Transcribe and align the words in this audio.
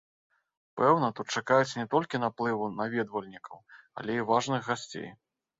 Пэўна, 0.79 1.09
тут 1.19 1.35
чакаюць 1.41 1.77
не 1.81 1.85
толькі 1.93 2.21
наплыву 2.25 2.71
наведвальнікаў, 2.79 3.63
але 4.01 4.11
і 4.21 4.27
важных 4.31 4.61
гасцей. 4.73 5.09